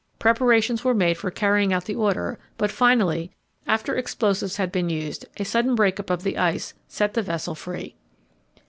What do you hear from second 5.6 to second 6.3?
break up of